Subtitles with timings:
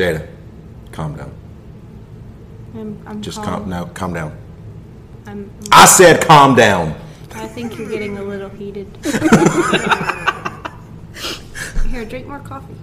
[0.00, 0.26] Jada,
[0.92, 1.30] calm down.
[2.74, 3.64] I'm, I'm Just calm.
[3.64, 3.68] calm.
[3.68, 4.34] No, calm down.
[5.26, 6.94] I'm, I said calm down.
[7.34, 8.86] I think you're getting a little heated.
[11.90, 12.74] Here, drink more coffee.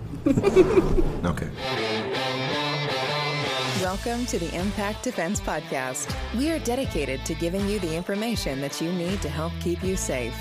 [1.26, 1.50] Okay.
[3.82, 6.16] Welcome to the Impact Defense Podcast.
[6.38, 9.96] We are dedicated to giving you the information that you need to help keep you
[9.96, 10.38] safe.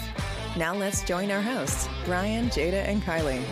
[0.58, 3.42] Now let's join our hosts, Brian, Jada, and Kylie.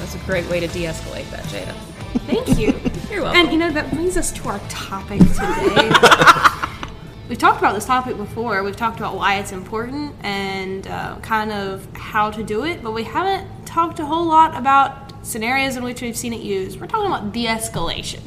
[0.00, 1.91] That's a great way to de-escalate that, Jada.
[2.26, 2.74] Thank you.
[3.10, 3.40] You're welcome.
[3.40, 5.90] And you know that brings us to our topic today.
[7.28, 8.62] We've talked about this topic before.
[8.62, 12.92] We've talked about why it's important and uh, kind of how to do it, but
[12.92, 16.80] we haven't talked a whole lot about scenarios in which we've seen it used.
[16.80, 18.20] We're talking about de-escalation,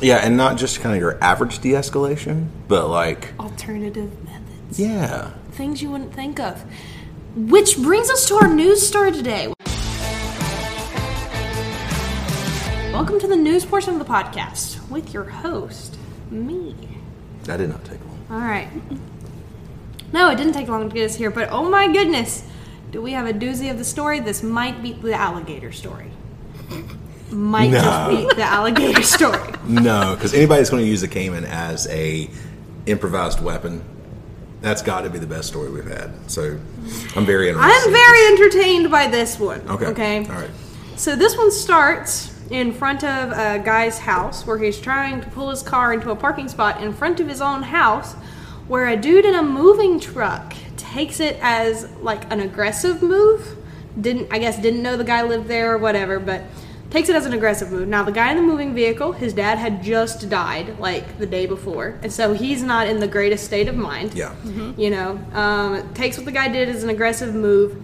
[0.00, 5.80] Yeah, and not just kind of your average de-escalation, but like, alternative methods, yeah, things
[5.82, 6.64] you wouldn't think of.
[7.36, 9.52] Which brings us to our news story today.
[13.02, 15.98] Welcome to the news portion of the podcast with your host,
[16.30, 16.76] me.
[17.42, 18.24] that did not take long.
[18.30, 18.68] All right.
[20.12, 22.44] No, it didn't take long to get us here, but oh my goodness,
[22.92, 24.20] do we have a doozy of the story?
[24.20, 26.12] This might be the alligator story.
[27.32, 27.80] Might No.
[27.82, 29.52] just be the alligator story.
[29.66, 32.30] No, because anybody's going to use the caiman as a
[32.86, 33.82] improvised weapon,
[34.60, 36.12] that's got to be the best story we've had.
[36.30, 36.56] So
[37.16, 37.84] I'm very interested.
[37.84, 39.60] I'm very entertained by this one.
[39.68, 39.86] okay.
[39.86, 40.18] Okay.
[40.18, 40.50] All right.
[40.94, 45.48] So this one starts in front of a guy's house where he's trying to pull
[45.48, 48.12] his car into a parking spot in front of his own house
[48.68, 53.56] where a dude in a moving truck takes it as like an aggressive move.
[53.98, 56.42] Didn't I guess didn't know the guy lived there or whatever, but
[56.90, 57.88] takes it as an aggressive move.
[57.88, 61.46] Now the guy in the moving vehicle, his dad had just died like the day
[61.46, 64.12] before, and so he's not in the greatest state of mind.
[64.12, 64.34] Yeah.
[64.76, 67.82] You know, um, takes what the guy did as an aggressive move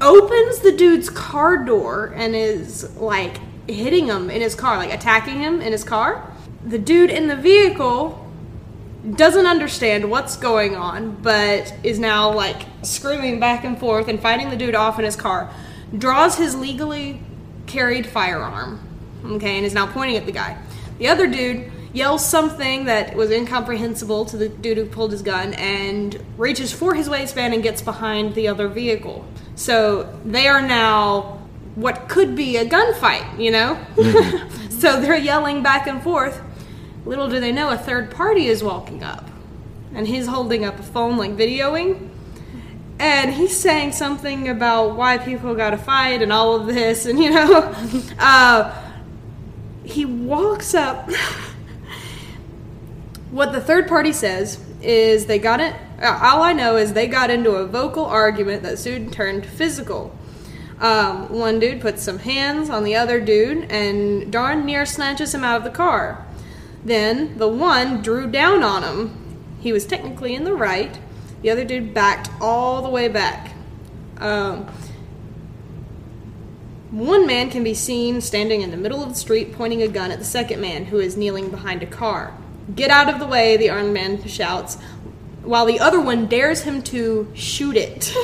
[0.00, 5.40] opens the dude's car door and is like hitting him in his car, like attacking
[5.40, 6.32] him in his car.
[6.64, 8.24] The dude in the vehicle
[9.14, 14.50] doesn't understand what's going on, but is now like screaming back and forth and fighting
[14.50, 15.52] the dude off in his car.
[15.96, 17.20] Draws his legally
[17.66, 18.80] carried firearm,
[19.24, 20.58] okay, and is now pointing at the guy.
[20.98, 25.54] The other dude yells something that was incomprehensible to the dude who pulled his gun
[25.54, 29.24] and reaches for his waistband and gets behind the other vehicle.
[29.58, 31.40] So they are now
[31.74, 33.76] what could be a gunfight, you know?
[34.70, 36.40] so they're yelling back and forth.
[37.04, 39.28] Little do they know, a third party is walking up.
[39.92, 42.08] And he's holding up a phone, like videoing.
[43.00, 47.30] And he's saying something about why people gotta fight and all of this, and you
[47.30, 47.74] know.
[48.18, 48.72] Uh,
[49.82, 51.10] he walks up.
[53.32, 55.74] what the third party says is they got it.
[56.00, 60.16] Uh, All I know is they got into a vocal argument that soon turned physical.
[60.80, 65.42] Um, one dude puts some hands on the other dude and darn near snatches him
[65.42, 66.24] out of the car.
[66.84, 69.36] Then the one drew down on him.
[69.60, 70.98] He was technically in the right.
[71.42, 73.54] The other dude backed all the way back.
[74.18, 74.68] Um,
[76.90, 80.10] one man can be seen standing in the middle of the street pointing a gun
[80.10, 82.32] at the second man who is kneeling behind a car.
[82.74, 84.78] Get out of the way, the armed man shouts,
[85.48, 88.14] while the other one dares him to shoot it.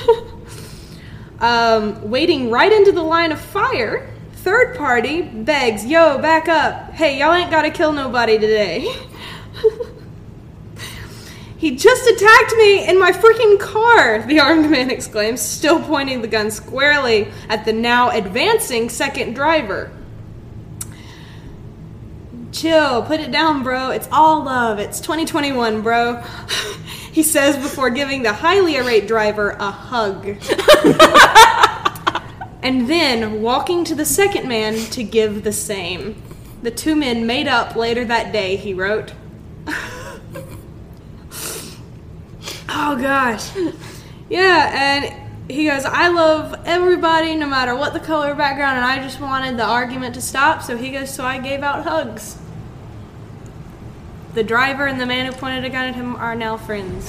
[1.41, 6.93] um, wading right into the line of fire, third party begs, Yo, back up.
[6.93, 8.95] Hey, y'all ain't gotta kill nobody today.
[11.57, 16.29] He just attacked me in my freaking car, the armed man exclaims, still pointing the
[16.29, 19.91] gun squarely at the now advancing second driver.
[22.55, 23.91] Chill, put it down, bro.
[23.91, 24.79] It's all love.
[24.79, 26.23] It's 2021, bro.
[27.13, 30.25] he says before giving the highly irate driver a hug.
[32.63, 36.23] and then walking to the second man to give the same.
[36.63, 39.13] The two men made up later that day, he wrote.
[42.77, 43.53] Oh gosh.
[44.29, 49.01] Yeah, and he goes, I love everybody no matter what the color background, and I
[49.01, 52.37] just wanted the argument to stop, so he goes, so I gave out hugs.
[54.35, 57.07] The driver and the man who pointed a gun at him are now friends.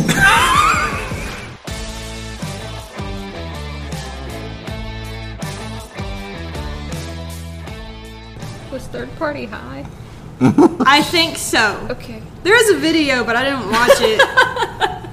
[8.72, 9.88] Was third party high?
[10.86, 11.88] I think so.
[11.90, 12.22] Okay.
[12.44, 14.22] There is a video, but I didn't watch it.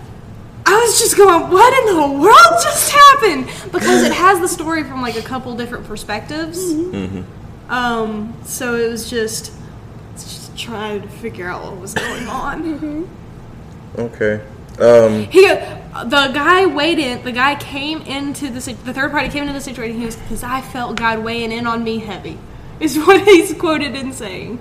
[0.67, 3.47] I was just going, what in the world just happened?
[3.73, 6.75] Because it has the story from like a couple different perspectives.
[7.71, 9.51] Um, so it was just
[10.63, 13.09] trying to figure out what was going on.
[13.99, 14.41] Okay.
[14.79, 17.23] Um, He, the guy weighed in.
[17.25, 19.99] The guy came into the the third party came into the situation.
[19.99, 22.39] He was because I felt God weighing in on me heavy.
[22.81, 24.59] Is what he's quoted in saying.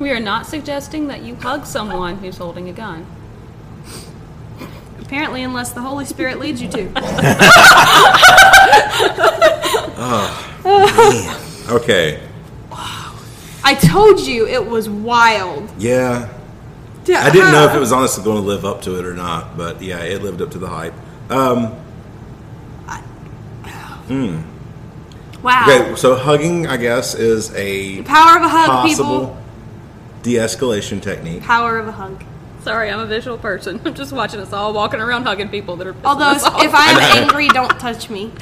[0.00, 3.06] We are not suggesting that you hug someone who's holding a gun.
[5.00, 6.88] Apparently, unless the Holy Spirit leads you to.
[11.70, 12.20] Okay.
[13.68, 15.70] I told you it was wild.
[15.78, 16.32] Yeah.
[17.06, 19.56] I didn't know if it was honestly going to live up to it or not,
[19.58, 20.94] but yeah, it lived up to the hype.
[21.30, 21.74] Um,
[25.42, 25.64] Wow.
[25.68, 29.42] okay, so hugging, I guess, is a Power of a hug, possible people.
[30.22, 31.42] de-escalation technique.
[31.42, 32.24] Power of a hug.
[32.62, 33.80] Sorry, I'm a visual person.
[33.84, 35.92] I'm just watching us all walking around hugging people that are.
[35.94, 38.32] pissing Although, us if I am angry, don't touch me.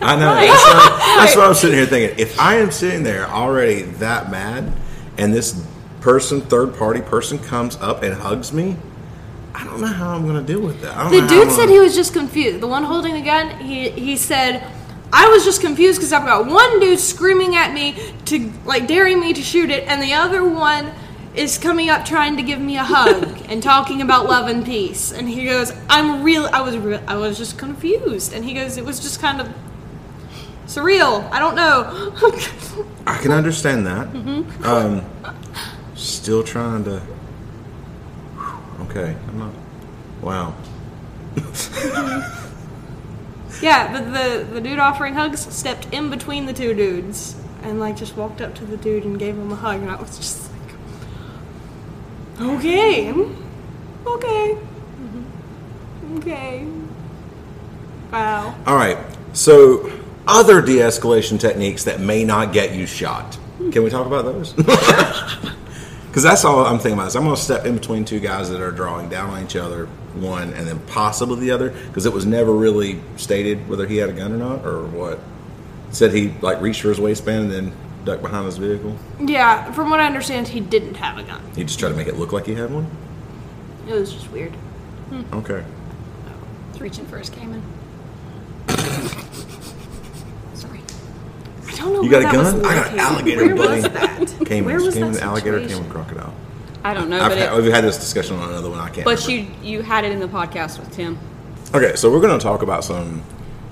[0.00, 0.34] I know.
[0.34, 2.18] That's, what, that's what I'm sitting here thinking.
[2.18, 4.72] If I am sitting there already that mad,
[5.16, 5.64] and this
[6.00, 8.76] person, third party person, comes up and hugs me,
[9.54, 10.96] I don't know how I'm going to deal with that.
[10.96, 12.60] I don't The know dude I'm said gonna- he was just confused.
[12.60, 14.66] The one holding the gun, he he said,
[15.12, 17.94] "I was just confused because I've got one dude screaming at me
[18.24, 20.90] to like daring me to shoot it, and the other one
[21.34, 25.12] is coming up trying to give me a hug and talking about love and peace."
[25.12, 26.48] And he goes, "I'm real.
[26.52, 27.02] I was real.
[27.06, 29.48] I was just confused." And he goes, "It was just kind of
[30.66, 31.30] surreal.
[31.30, 32.12] I don't know."
[33.06, 34.08] I can understand that.
[34.12, 34.64] Mm-hmm.
[34.64, 35.04] Um,
[35.94, 37.02] still trying to.
[38.82, 39.52] Okay, I'm not.
[40.20, 40.54] Wow.
[43.62, 47.96] yeah, but the the dude offering hugs stepped in between the two dudes and like
[47.96, 50.51] just walked up to the dude and gave him a hug, and I was just
[52.40, 53.12] okay,
[54.06, 54.58] okay,
[56.16, 56.66] okay,
[58.10, 58.54] wow.
[58.66, 58.98] All right.
[59.32, 59.90] So,
[60.26, 63.38] other de-escalation techniques that may not get you shot.
[63.70, 64.54] Can we talk about those?
[66.12, 67.06] Because that's all I'm thinking about.
[67.06, 69.56] Is I'm going to step in between two guys that are drawing down on each
[69.56, 73.96] other, one and then possibly the other, because it was never really stated whether he
[73.96, 75.20] had a gun or not, or what.
[75.90, 77.72] Said he like reached for his waistband and then
[78.04, 78.96] ducked behind his vehicle.
[79.20, 81.40] Yeah, from what I understand, he didn't have a gun.
[81.54, 82.86] He just tried to make it look like he had one.
[83.88, 84.52] It was just weird.
[85.10, 85.22] Hmm.
[85.34, 85.62] Okay.
[85.64, 86.32] Oh,
[86.72, 87.62] He's reaching for his caiman.
[90.54, 90.80] Sorry.
[91.66, 92.02] I don't know.
[92.02, 92.64] You where got a that was gun?
[92.64, 92.98] I got an located.
[93.00, 93.82] alligator, Where buddy.
[93.82, 94.46] was that?
[94.46, 95.78] caiman, Where was caiman that alligator, situation?
[95.84, 96.34] caiman crocodile.
[96.84, 98.80] I don't know, I've but had, it, we've had this discussion on another one.
[98.80, 99.04] I can't.
[99.04, 99.52] but remember.
[99.62, 101.16] you you had it in the podcast with Tim.
[101.74, 103.22] Okay, so we're going to talk about some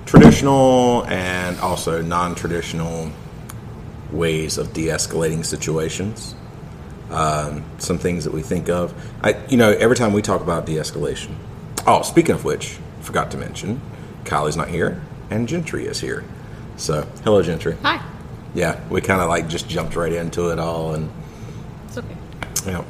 [0.05, 3.11] traditional and also non-traditional
[4.11, 6.35] ways of de-escalating situations.
[7.09, 8.93] Um, some things that we think of.
[9.23, 11.35] I, you know, every time we talk about de-escalation.
[11.85, 13.81] Oh, speaking of which, forgot to mention,
[14.23, 16.23] Kylie's not here and Gentry is here.
[16.77, 17.75] So, hello, Gentry.
[17.83, 18.01] Hi.
[18.53, 21.09] Yeah, we kind of like just jumped right into it all, and
[21.87, 22.15] It's okay.
[22.65, 22.83] yeah,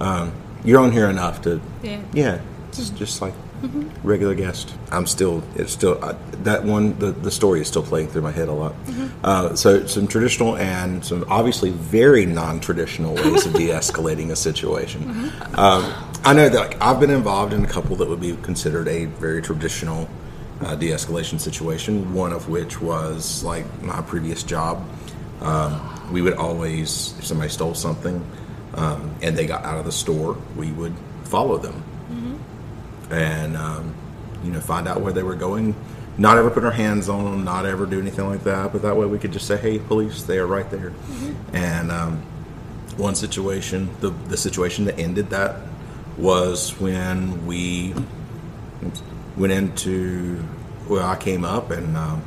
[0.00, 0.32] um,
[0.64, 2.00] you're on here enough to Yeah.
[2.14, 2.40] yeah,
[2.72, 3.34] just just like
[4.02, 4.74] regular guest.
[4.90, 8.30] I'm still it's still uh, that one the the story is still playing through my
[8.30, 8.74] head a lot.
[9.22, 15.32] Uh, so some traditional and some obviously very non-traditional ways of de-escalating a situation.
[15.54, 15.92] Um,
[16.24, 19.06] I know that like, I've been involved in a couple that would be considered a
[19.06, 20.08] very traditional
[20.60, 22.14] uh, de-escalation situation.
[22.14, 24.86] One of which was like my previous job.
[25.40, 28.24] Um, we would always, if somebody stole something
[28.74, 30.94] um, and they got out of the store, we would
[31.24, 31.84] follow them
[33.10, 33.94] and um,
[34.42, 35.74] you know find out where they were going.
[36.16, 38.72] Not ever put our hands on them, not ever do anything like that.
[38.72, 40.92] But that way we could just say, "Hey, police, they are right there."
[41.52, 42.22] And um,
[42.96, 45.56] one situation, the the situation that ended that
[46.16, 47.94] was when we
[49.36, 50.44] went into.
[50.88, 52.22] Well, I came up and um,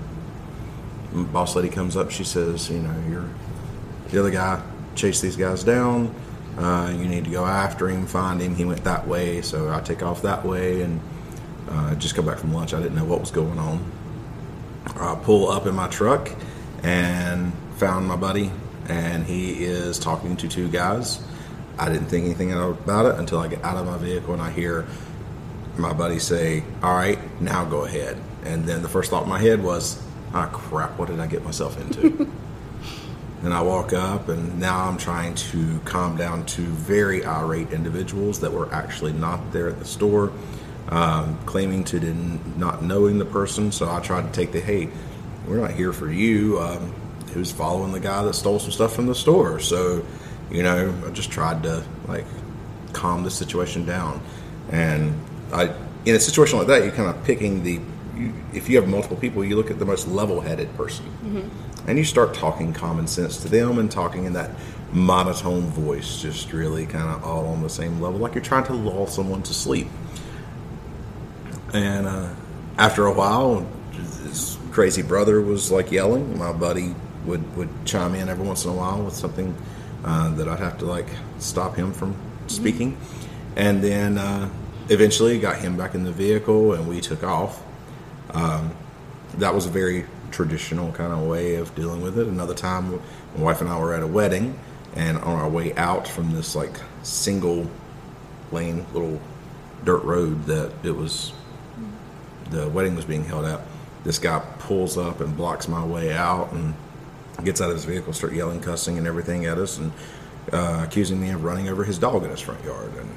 [1.34, 2.12] boss lady comes up.
[2.12, 3.30] She says, "You know, you're
[4.12, 4.62] the other guy
[4.96, 6.14] chased these guys down.
[6.58, 8.56] Uh, you need to go after him, find him.
[8.56, 11.00] He went that way, so I take off that way and
[11.70, 12.74] uh, just come back from lunch.
[12.74, 13.90] I didn't know what was going on.
[14.86, 16.30] I pull up in my truck
[16.84, 18.52] and found my buddy,
[18.90, 21.24] and he is talking to two guys.
[21.78, 24.52] I didn't think anything about it until I get out of my vehicle and I
[24.52, 24.86] hear
[25.78, 29.40] my buddy say, "All right, now go ahead." And then the first thought in my
[29.40, 30.02] head was,
[30.34, 30.98] "Ah, crap!
[31.00, 32.30] What did I get myself into?"
[33.44, 38.40] And I walk up, and now I'm trying to calm down two very irate individuals
[38.42, 40.32] that were actually not there at the store,
[40.90, 43.72] um, claiming to didn't, not knowing the person.
[43.72, 44.90] So I tried to take the hey,
[45.48, 46.60] we're not here for you.
[46.60, 46.94] Um,
[47.34, 49.60] who's following the guy that stole some stuff from the store?
[49.60, 50.06] So,
[50.52, 52.26] you know, I just tried to like
[52.94, 54.22] calm the situation down.
[54.70, 55.20] And
[55.52, 55.74] I,
[56.06, 57.80] in a situation like that, you're kind of picking the.
[58.16, 61.06] You, if you have multiple people, you look at the most level-headed person
[61.88, 64.52] and you start talking common sense to them and talking in that
[64.92, 68.74] monotone voice, just really kind of all on the same level, like you're trying to
[68.74, 69.88] lull someone to sleep.
[71.74, 72.30] And uh,
[72.78, 73.68] after a while,
[74.24, 76.38] his crazy brother was like yelling.
[76.38, 76.94] My buddy
[77.26, 79.56] would, would chime in every once in a while with something
[80.04, 81.08] uh, that I'd have to like
[81.40, 82.16] stop him from
[82.48, 82.98] speaking.
[83.56, 84.50] And then uh,
[84.90, 87.64] eventually got him back in the vehicle and we took off.
[88.32, 88.72] Um,
[89.38, 92.28] that was a very traditional kind of way of dealing with it.
[92.28, 92.92] Another time,
[93.36, 94.60] my wife and I were at a wedding,
[94.96, 97.70] and on our way out from this like single
[98.52, 99.20] lane little
[99.84, 101.34] dirt road that it was
[102.50, 103.62] the wedding was being held at,
[104.04, 106.74] this guy pulls up and blocks my way out and
[107.44, 109.92] gets out of his vehicle, start yelling, cussing, and everything at us, and
[110.52, 112.94] uh, accusing me of running over his dog in his front yard.
[112.96, 113.10] And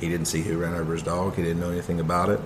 [0.00, 1.34] he didn't see who ran over his dog.
[1.34, 2.40] He didn't know anything about it.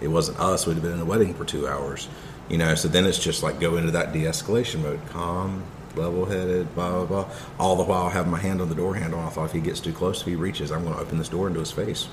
[0.00, 0.66] It wasn't us.
[0.66, 2.08] We'd have been in a wedding for two hours,
[2.48, 2.74] you know.
[2.74, 7.34] So then it's just like go into that de-escalation mode, calm, level-headed, blah blah blah.
[7.58, 9.20] All the while have my hand on the door handle.
[9.20, 11.28] I thought if he gets too close, if he reaches, I'm going to open this
[11.28, 12.08] door into his face.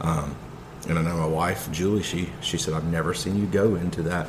[0.00, 0.36] Um,
[0.88, 4.02] and I know my wife, Julie, she she said I've never seen you go into
[4.04, 4.28] that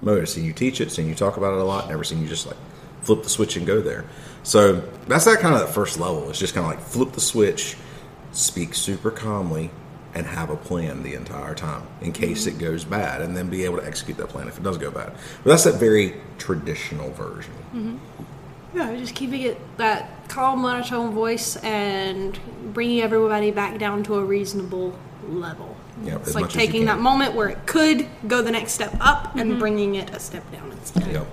[0.00, 0.22] mode.
[0.22, 1.88] I've seen you teach it, seen you talk about it a lot.
[1.88, 2.56] Never seen you just like
[3.02, 4.04] flip the switch and go there.
[4.42, 6.28] So that's that kind of that first level.
[6.30, 7.76] It's just kind of like flip the switch,
[8.32, 9.70] speak super calmly,
[10.14, 13.64] and have a plan the entire time in case it goes bad, and then be
[13.64, 15.12] able to execute that plan if it does go bad.
[15.42, 17.54] But that's that very traditional version.
[17.74, 17.96] Mm-hmm.
[18.74, 22.38] Yeah, just keeping it that calm monotone voice and
[22.72, 25.76] bringing everybody back down to a reasonable level.
[26.02, 26.96] Yeah, it's as like much as you taking can.
[26.96, 29.58] that moment where it could go the next step up and mm-hmm.
[29.58, 31.06] bringing it a step down instead.
[31.12, 31.26] Yep.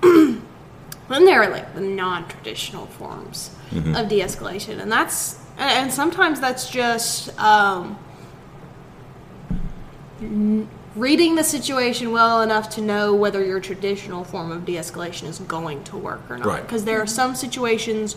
[0.00, 0.40] Mm-hmm.
[1.08, 3.96] Then there are like the non-traditional forms Mm-hmm.
[3.96, 7.98] of de-escalation, and that's and sometimes that's just um,
[10.20, 15.38] n- reading the situation well enough to know whether your traditional form of de-escalation is
[15.40, 16.46] going to work or not.
[16.46, 16.62] Right.
[16.62, 18.14] Because there are some situations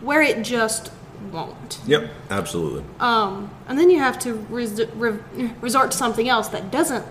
[0.00, 0.90] where it just
[1.32, 1.80] won't.
[1.86, 2.10] Yep.
[2.30, 2.84] Absolutely.
[3.00, 5.18] Um, and then you have to res- re-
[5.60, 7.04] resort to something else that doesn't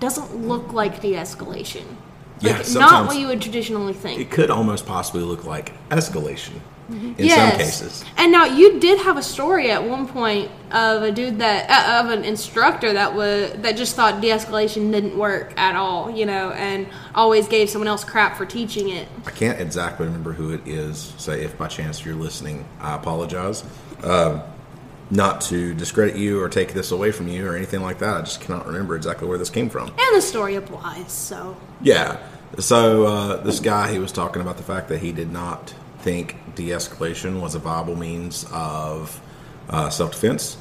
[0.00, 1.84] doesn't look like de-escalation.
[2.40, 4.18] Yeah, Like, not what you would traditionally think.
[4.18, 6.52] It could almost possibly look like escalation
[6.88, 7.50] in Yes.
[7.50, 8.04] some cases.
[8.16, 12.04] And now you did have a story at one point of a dude that uh,
[12.04, 16.50] of an instructor that was that just thought de-escalation didn't work at all, you know,
[16.50, 19.08] and always gave someone else crap for teaching it.
[19.26, 21.14] I can't exactly remember who it is.
[21.16, 23.64] So if by chance you're listening, I apologize.
[24.02, 24.42] Um,
[25.10, 28.16] not to discredit you or take this away from you or anything like that.
[28.16, 29.88] I just cannot remember exactly where this came from.
[29.88, 32.18] And the story applies, so Yeah.
[32.58, 35.74] So uh, this guy, he was talking about the fact that he did not
[36.04, 39.20] think de-escalation was a viable means of
[39.70, 40.58] uh, self-defense,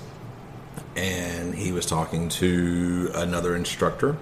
[0.95, 4.15] and he was talking to another instructor,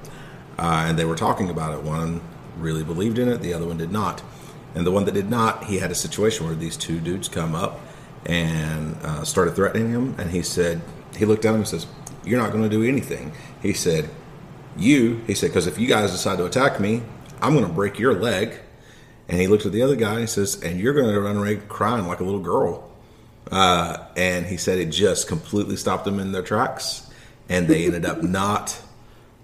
[0.58, 1.84] uh, and they were talking about it.
[1.84, 2.22] One
[2.58, 4.24] really believed in it, the other one did not.
[4.74, 7.54] And the one that did not, he had a situation where these two dudes come
[7.56, 7.80] up
[8.26, 10.82] and uh, started threatening him, and he said,
[11.16, 11.86] he looked at him and says,
[12.26, 14.10] "You're not going to do anything." He said,
[14.78, 17.04] you, he said, because if you guys decide to attack me,
[17.42, 18.60] I'm going to break your leg.
[19.32, 21.38] And he looked at the other guy and he says, and you're going to run
[21.38, 22.92] away crying like a little girl.
[23.50, 27.10] Uh, and he said it just completely stopped them in their tracks.
[27.48, 28.82] And they ended up not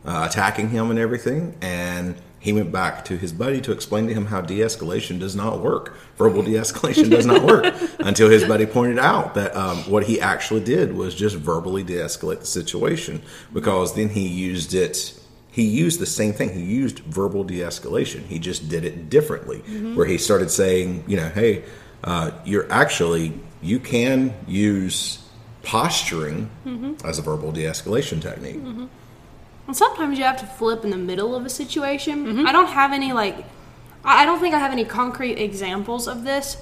[0.06, 1.56] uh, attacking him and everything.
[1.62, 5.38] And he went back to his buddy to explain to him how de escalation does
[5.38, 5.96] not work.
[6.18, 10.20] Verbal de escalation does not work until his buddy pointed out that um, what he
[10.20, 13.22] actually did was just verbally de escalate the situation
[13.54, 15.18] because then he used it.
[15.58, 16.54] He used the same thing.
[16.54, 18.22] He used verbal de escalation.
[18.28, 19.62] He just did it differently,
[19.96, 21.64] where he started saying, you know, hey,
[22.04, 23.34] uh, you're actually,
[23.64, 25.18] you can use
[25.64, 26.52] posturing
[27.04, 28.62] as a verbal de escalation technique.
[29.68, 32.46] And sometimes you have to flip in the middle of a situation.
[32.46, 33.38] I don't have any like
[34.06, 36.58] I I don't think I have any concrete examples of this,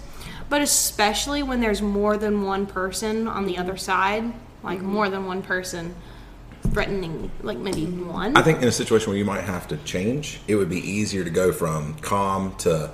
[0.48, 4.32] but especially when there's more than one person on the other side,
[4.64, 5.96] like more than one person
[6.72, 8.36] threatening like maybe one.
[8.36, 11.24] I think in a situation where you might have to change, it would be easier
[11.24, 12.92] to go from calm to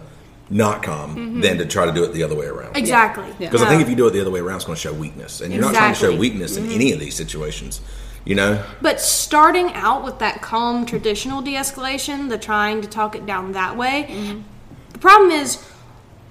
[0.50, 1.42] not calm mm-hmm.
[1.42, 2.75] than to try to do it the other way around.
[2.75, 3.25] exactly.
[3.40, 4.94] Because I think if you do it the other way around, it's going to show
[4.94, 6.30] weakness, and you're not trying to show Exactly.
[6.30, 6.74] weakness in mm-hmm.
[6.74, 7.82] any of these situations.
[8.24, 13.25] You know, But starting out with that calm traditional de-escalation, the trying to talk it
[13.25, 14.42] down that way, mm-hmm.
[14.94, 15.66] the problem is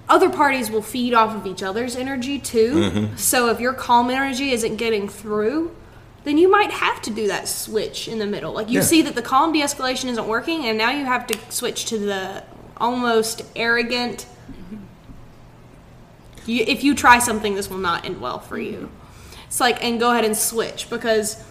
[0.08, 2.74] other parties will feed off of each other's energy too.
[2.74, 3.16] Mm-hmm.
[3.16, 5.74] So if your calm energy isn't getting through,
[6.24, 8.52] then you might have to do that switch in the middle.
[8.52, 8.84] Like you Yeah.
[8.84, 12.42] see that the calm de-escalation isn't working, and now you have to switch to the
[12.76, 14.26] almost arrogant.
[16.46, 18.90] You, if you try something, this will not end well for you.
[18.90, 19.40] Mm-hmm.
[19.46, 21.42] It's like, and go ahead and switch because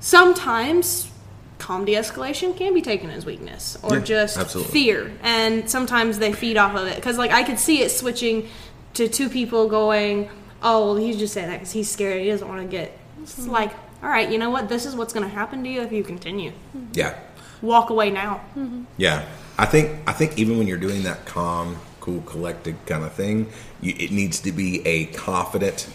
[0.00, 1.10] sometimes
[1.58, 4.72] calm de-escalation can be taken as weakness or Yeah, just absolutely.
[4.72, 8.46] fear and sometimes they feed off of it because like i could see it switching
[8.92, 10.28] to two people going
[10.62, 13.46] oh well he's just saying that because he's scared he doesn't want to get it's
[13.46, 14.68] like all right, you know what?
[14.68, 16.50] This is what's going to happen to you if you continue.
[16.50, 16.92] Mm-hmm.
[16.92, 17.18] Yeah.
[17.62, 18.42] Walk away now.
[18.56, 18.84] Mm-hmm.
[18.98, 19.26] Yeah,
[19.58, 23.48] I think I think even when you're doing that calm, cool, collected kind of thing,
[23.80, 25.88] you, it needs to be a confident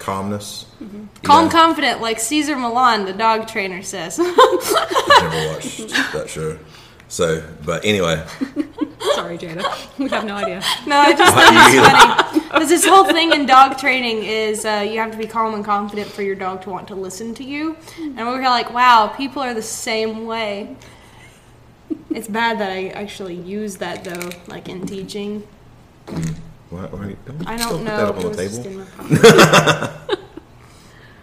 [0.00, 0.66] calmness.
[0.82, 0.96] Mm-hmm.
[0.96, 1.50] You Calm, know?
[1.50, 4.18] confident, like Cesar Millan, the dog trainer says.
[4.18, 5.78] Never watched
[6.12, 6.58] that show.
[7.10, 8.24] So, but anyway,
[9.14, 9.98] Sorry, Jada.
[9.98, 10.62] We have no idea.
[10.86, 12.22] no, I just Why think you it's either?
[12.30, 15.54] funny because this whole thing in dog training is uh, you have to be calm
[15.54, 17.76] and confident for your dog to want to listen to you.
[17.98, 20.76] And we're like, wow, people are the same way.
[22.10, 25.42] It's bad that I actually use that though, like in teaching.
[26.70, 28.66] why, why, don't I still don't put that up on the table.
[28.66, 28.84] in my
[30.06, 30.18] pocket.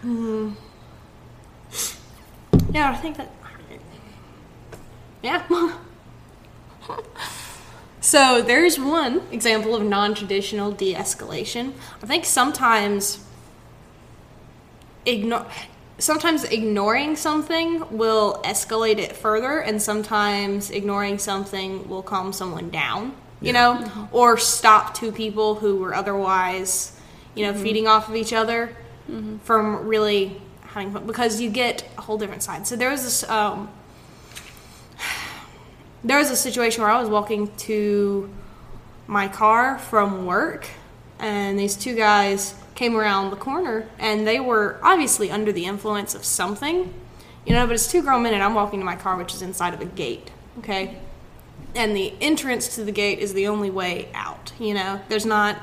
[0.01, 0.51] Hmm.
[2.73, 3.31] Yeah, I think that.
[5.21, 5.43] Yeah.
[8.01, 11.73] so there's one example of non-traditional de-escalation.
[12.01, 13.23] I think sometimes
[15.05, 15.45] ignore
[15.99, 23.15] sometimes ignoring something will escalate it further and sometimes ignoring something will calm someone down
[23.41, 23.73] you know?
[23.73, 24.07] Uh-huh.
[24.11, 26.93] Or stop two people who were otherwise
[27.35, 27.63] you know mm-hmm.
[27.63, 28.75] feeding off of each other
[29.09, 29.37] mm-hmm.
[29.39, 32.67] from really having fun because you get a whole different side.
[32.67, 33.69] So there was this um,
[36.03, 38.29] there was a situation where i was walking to
[39.07, 40.67] my car from work
[41.19, 46.13] and these two guys came around the corner and they were obviously under the influence
[46.13, 46.93] of something.
[47.45, 49.41] You know but it's two grown men and i'm walking to my car which is
[49.41, 50.97] inside of a gate okay?
[51.75, 55.01] And the entrance to the gate is the only way out you know?
[55.09, 55.57] There's not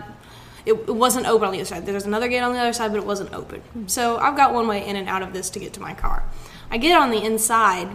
[0.64, 1.84] it, wasn't open on the other side.
[1.84, 3.62] There's another gate on the other side but it wasn't open.
[3.86, 6.24] So i've got one way in and out of this to get to my car.
[6.70, 7.90] I get on the inside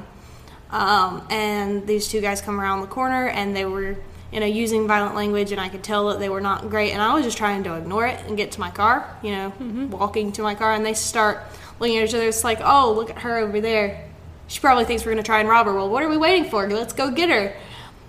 [0.72, 3.96] um, and these two guys come around the corner and they were
[4.32, 6.92] you know using violent language and i could tell that they were not great.
[6.92, 9.54] And i was just trying to ignore it and get to my car you know
[9.90, 10.74] walking to my car.
[10.74, 11.42] And they start
[11.80, 12.28] looking at each other.
[12.28, 14.08] It's like oh look at her over there.
[14.48, 15.74] She probably thinks we're going to try and rob her.
[15.74, 16.68] Well what are we waiting for?
[16.68, 17.56] Let's go get her.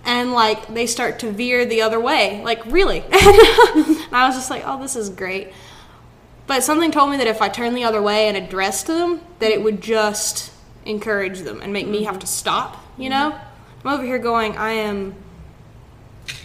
[0.05, 2.43] And like they start to veer the other way.
[2.43, 3.03] Like really?
[4.11, 5.49] And i was just like oh this is great.
[6.45, 9.51] But something told me that if I turned the other way and addressed them, that
[9.51, 10.50] it would just
[10.85, 12.21] encourage them and make me have mm-hmm.
[12.21, 13.31] to stop, you know?
[13.31, 13.87] Mm-hmm.
[13.87, 15.15] I'm over here going, I am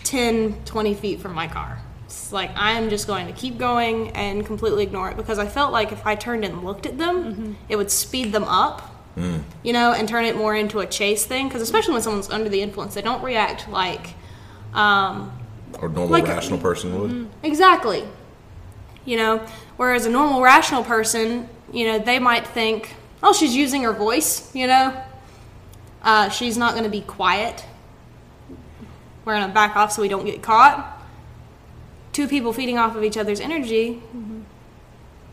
[0.04, 1.80] 10, 20 feet from my car.
[2.06, 5.46] It's like I am just going to keep going and completely ignore it because I
[5.46, 7.52] felt like if I turned and looked at them, mm-hmm.
[7.68, 9.42] it would speed them up, mm.
[9.62, 11.48] you know, and turn it more into a chase thing.
[11.48, 14.14] Because especially when someone's under the influence, they don't react like,
[14.72, 15.32] um,
[15.80, 17.28] Or normal Like- rational person would.
[17.42, 18.04] Exactly.
[19.04, 19.46] You know,
[19.76, 22.96] whereas a normal rational person, you know, they might think,
[23.26, 25.02] oh, she's using her voice, you know,
[26.02, 27.64] uh, she's not going to be quiet.
[29.24, 31.02] We're going to back off so we don't get caught.
[32.12, 34.42] Two people feeding off of each other's energy, mm-hmm.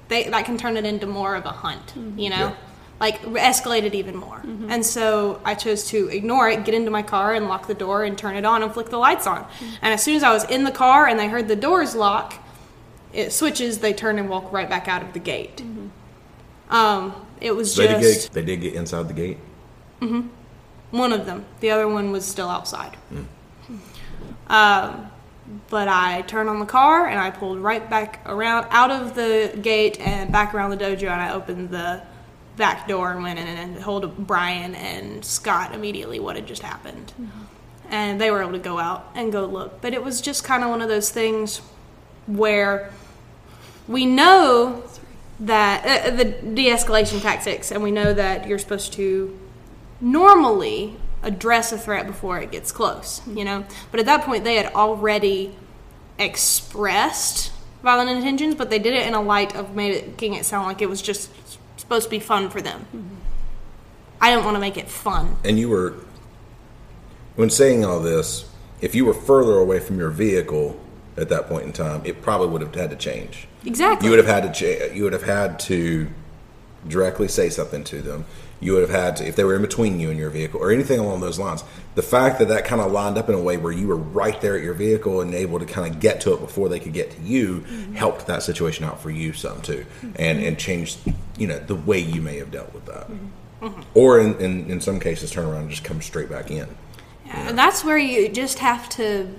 [0.08, 2.18] they, that can turn it into more of a hunt, mm-hmm.
[2.18, 2.48] you know?
[2.50, 2.56] Yeah.
[3.00, 4.38] Like escalated even more.
[4.38, 4.72] Mm-hmm.
[4.72, 8.04] And so I chose to ignore it, get into my car and lock the door
[8.06, 9.46] and turn it on and flick the lights on.
[9.82, 12.36] And as soon as I was in the car and they heard the doors lock,
[13.12, 15.62] it switches, they turn and walk right back out of the gate.
[16.70, 19.38] Um, it was They did, just get, they did get inside the gate.
[20.02, 20.28] Mm-hmm.
[20.98, 21.46] one of them.
[21.60, 22.98] The other one was still outside.
[23.14, 23.26] Mm.
[24.48, 25.12] Um,
[25.70, 29.58] but I turned on the car and I pulled right back around out of the
[29.62, 32.02] gate and back around the dojo and I opened the
[32.58, 37.14] back door and went in and told Brian and Scott immediately what had just happened.
[37.20, 37.42] Mm-hmm.
[37.90, 39.82] And they were able to go out and go look.
[39.82, 41.62] But it was just kind of one of those things
[42.26, 42.92] where
[43.88, 44.84] we know
[45.40, 49.38] that uh, the de-escalation tactics and we know that you're supposed to
[50.00, 53.66] normally address a threat before it gets close, you know.
[53.92, 55.56] But at that point, they had already
[56.20, 60.82] expressed violent intentions, but they did it in a light of making it sound like
[60.82, 61.32] it was just
[61.78, 62.86] supposed to be fun for them.
[64.22, 65.36] I didn't want to make it fun.
[65.44, 65.96] And you were,
[67.36, 70.80] when saying all this, if you were further away from your vehicle
[71.18, 73.48] at that point in time, it probably would have had to change.
[73.66, 74.06] Exactly.
[74.06, 76.08] You would have had to you would have had to
[76.88, 78.26] directly say something to them.
[78.60, 80.72] You would have had to if they were in between you and your vehicle or
[80.72, 81.64] anything along those lines.
[81.96, 84.40] The fact that that kind of lined up in a way where you were right
[84.42, 86.94] there at your vehicle and able to kind of get to it before they could
[86.94, 87.94] get to you mm-hmm.
[87.94, 90.12] helped that situation out for you some too, mm-hmm.
[90.18, 91.00] and and changed
[91.38, 93.82] you know the way you may have dealt with that, mm-hmm.
[93.94, 96.68] or in, in in some cases turn around and just come straight back in.
[97.34, 99.34] And that's where you just have to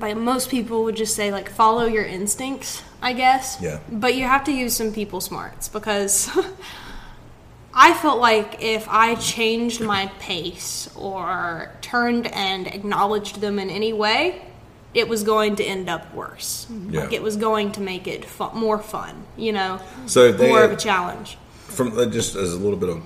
[0.00, 3.78] like most people would just say like follow your instincts i guess Yeah.
[3.90, 6.28] but you have to use some people smarts because
[7.74, 13.92] i felt like if i changed my pace or turned and acknowledged them in any
[13.92, 14.42] way
[14.94, 17.00] it was going to end up worse Yeah.
[17.02, 20.72] like it was going to make it fu- more fun you know So more of
[20.72, 21.36] a challenge
[21.68, 23.02] from uh, just as a little bit of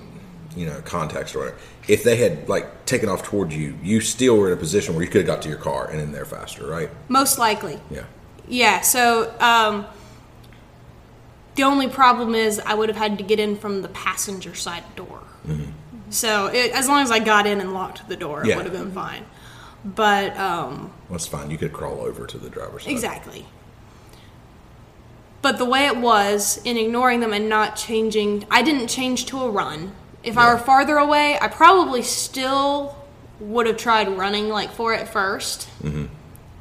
[0.55, 1.57] you know context or whatever,
[1.87, 5.03] if they had like taken off towards you, you still were in a position where
[5.03, 6.89] you could have got to your car and in there faster, right?
[7.07, 7.79] Most likely.
[7.91, 8.05] Yeah.
[8.47, 9.85] Yeah, so um,
[11.55, 14.83] the only problem is I would have had to get in from the passenger side
[14.95, 15.21] door.
[16.09, 18.53] So it, as long as I got in and locked the door, Yeah.
[18.53, 19.25] it would have been fine.
[19.85, 21.51] But um, That's fine.
[21.51, 22.91] You could crawl over to the driver's side.
[22.91, 23.45] exactly.
[25.43, 29.39] But the way it was in ignoring them and not changing, I didn't change to
[29.41, 29.93] a run.
[30.23, 32.95] If I were farther away, I probably still
[33.39, 36.07] would have tried running like for it 1st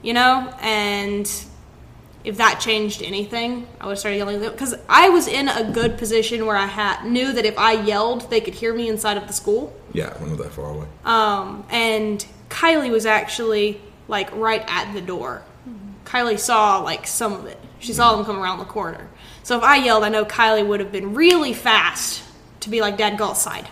[0.02, 1.30] You know, and
[2.24, 5.98] if that changed anything, I would have started yelling because I was in a good
[5.98, 9.26] position where I had knew that if I yelled, they could hear me inside of
[9.26, 9.74] the school.
[9.92, 10.86] Yeah, when wasn't that far away?
[11.04, 15.42] Um, and Kylie was actually like right at the door.
[16.04, 17.58] Kylie saw like some of it.
[17.80, 19.08] She saw them come around the corner.
[19.42, 22.22] So if I yelled, I know Kylie would have been really fast
[22.60, 23.68] to be like, "Dad, go outside."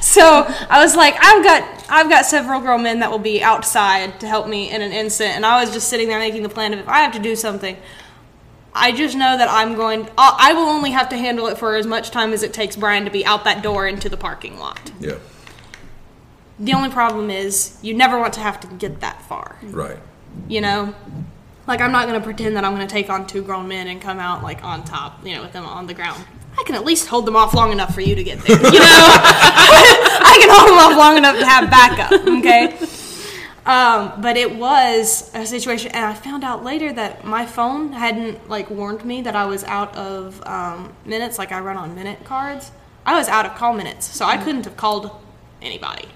[0.00, 4.20] so I was like, "I've got, I've got several grown men that will be outside
[4.20, 6.72] to help me in an instant," and I was just sitting there making the plan
[6.72, 7.76] of if I have to do something.
[8.74, 10.08] I just know that I'm going.
[10.16, 12.76] I I will only have to handle it for as much time as it takes
[12.76, 14.90] Brian to be out that door into the parking lot.
[14.98, 15.18] Yeah.
[16.58, 19.58] The only problem is you never want to have to get that far.
[19.64, 19.98] Right.
[20.48, 20.94] You know,
[21.66, 23.88] like I'm not going to pretend that I'm going to take on two grown men
[23.88, 25.26] and come out like on top.
[25.26, 26.24] You know, with them on the ground.
[26.58, 28.56] I can at least hold them off long enough for you to get there.
[28.56, 32.12] You know, I can hold them off long enough to have backup.
[32.12, 32.78] Okay.
[33.64, 38.48] Um, but it was a situation, and I found out later that my phone hadn't
[38.48, 41.38] like warned me that I was out of um, minutes.
[41.38, 42.72] Like I run on minute cards,
[43.06, 45.10] I was out of call minutes, so I couldn't have called
[45.62, 46.08] anybody.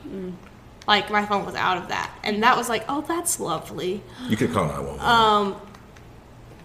[0.88, 4.02] Like my phone was out of that, and that was like, oh, that's lovely.
[4.28, 5.00] You could call 911.
[5.00, 5.56] Um.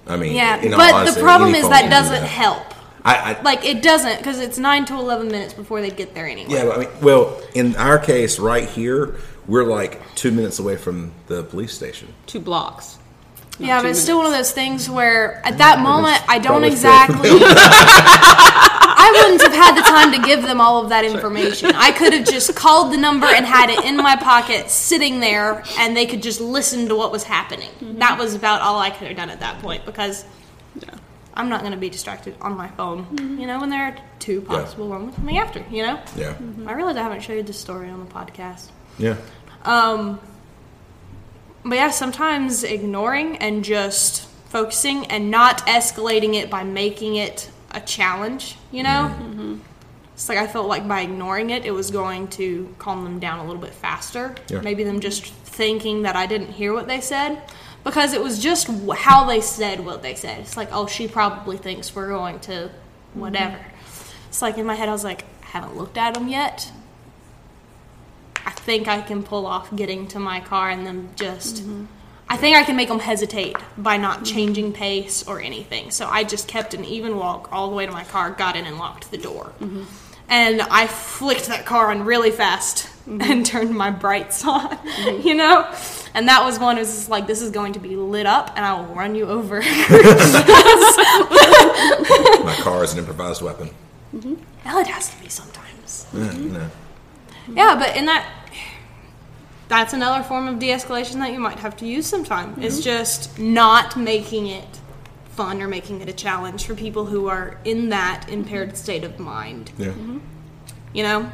[0.08, 2.28] I mean, Yeah, in all but honesty, the problem is that doesn't that.
[2.28, 2.74] help.
[3.04, 6.28] I, I Like it doesn't because it's nine to eleven minutes before they get there
[6.28, 6.54] anyway.
[6.54, 9.16] yeah, but I mean, well, in our case, right here,
[9.48, 12.14] we're like two minutes away from the police station.
[12.28, 12.98] Two blocks.
[13.60, 16.40] not Yeah, two but it's still one of those things where at that moment I
[16.40, 17.30] don't exactly.
[19.04, 21.72] I wouldn't have had the time to give them all of that information.
[21.74, 25.64] I could have just called the number and had it in my pocket, sitting there,
[25.80, 27.70] and they could just listen to what was happening.
[27.80, 27.98] Mm-hmm.
[27.98, 30.30] That was about all I could have done at that point because Yeah.
[31.41, 33.06] I'm not going to be distracted on my phone.
[33.06, 33.39] Mm-hmm.
[33.39, 35.65] You know, when there are two possible ones coming after.
[35.71, 36.34] You know, Yeah.
[36.34, 36.67] Mm-hmm.
[36.69, 38.69] I realize I haven't shared this story on the podcast.
[38.99, 39.17] Yeah.
[39.63, 40.19] Um,
[41.65, 47.82] but yeah, sometimes ignoring and just focusing and not escalating it by making it a
[47.82, 49.12] challenge, you know?
[49.17, 49.56] Mm-hmm.
[50.13, 53.39] It's like I felt like by ignoring it, it was going to calm them down
[53.39, 54.36] a little bit faster.
[54.49, 54.62] Yeah.
[54.62, 57.41] Maybe them just thinking that I didn't hear what they said.
[57.84, 60.39] Because it was just how they said what they said.
[60.41, 62.70] It's like, oh, she probably thinks we're going to
[63.13, 63.60] whatever.
[64.28, 66.72] It's like in my head, I was like, I haven't looked at them yet.
[68.46, 71.58] I think I can pull off getting to my car and then just.
[71.58, 71.86] Mm-hmm.
[72.30, 74.24] I think I can make them hesitate by not mm-hmm.
[74.24, 75.91] changing pace or anything.
[75.91, 78.65] So I just kept an even walk all the way to my car, got in
[78.65, 79.52] and locked the door.
[79.60, 79.84] Mm-hmm.
[80.30, 84.78] And I flicked that car on really fast and turned my brights on,
[85.22, 85.70] you know?
[86.13, 88.52] And that was one, it was just like, this is going to be lit up
[88.56, 89.62] and I will run you over.
[89.62, 89.65] My
[92.60, 93.69] car is an improvised weapon.
[94.13, 94.36] Mm-hmm.
[94.65, 96.08] Well, it has to be sometimes.
[96.13, 96.69] Yeah, know.
[97.54, 98.30] Yeah, but in that,
[99.69, 102.56] that's another form of de-escalation that you might have to use sometime.
[102.62, 102.84] It's mm-hmm.
[102.84, 104.82] just not making it
[105.30, 109.17] fun or making it a challenge for people who are in that impaired state of
[109.17, 109.71] mind.
[109.78, 109.88] Yeah.
[109.88, 110.19] Mm-hmm.
[110.93, 111.32] You know?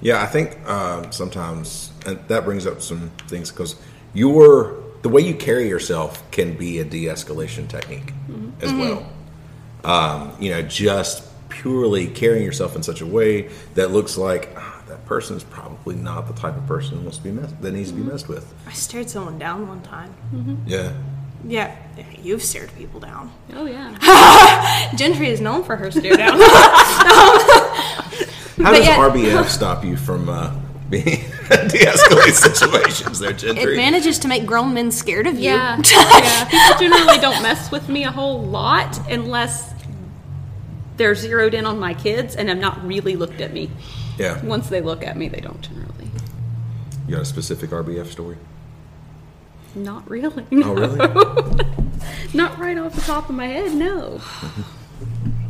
[0.00, 3.76] Yeah, I think uh, sometimes, and that brings up some things because
[4.12, 8.12] your the way you carry yourself can be a de-escalation technique
[8.62, 9.06] as well.
[9.84, 14.82] Um, you know, just purely carrying yourself in such a way that looks like ah,
[14.88, 17.72] that person is probably not the type of person that wants to be messed, that
[17.72, 18.50] needs to be messed with.
[18.66, 20.14] I stared someone down one time.
[20.66, 20.92] Yeah,
[21.46, 21.76] Yeah,
[22.22, 23.30] you've stared people down.
[23.52, 24.90] Oh yeah.
[24.96, 26.38] Gentry is known for her stare down.
[26.40, 28.00] how
[28.56, 30.54] But does yet- RBF stop you from uh,
[30.88, 31.20] being
[31.68, 33.18] de-escalate situations?
[33.18, 33.74] There, Gentry.
[33.74, 35.50] it manages to make grown men scared of you.
[35.50, 35.76] Yeah.
[35.84, 36.44] yeah.
[36.48, 39.72] People generally don't mess with me a whole lot unless
[40.96, 43.68] they're zeroed in on my kids and have not really looked at me.
[44.18, 46.08] yeah, Once they look at me, they don't generally.
[47.08, 48.36] you got a specific RBF story?
[49.74, 50.44] Not really.
[50.52, 50.98] Oh, really?
[52.34, 54.20] Not right off the top of my head, no.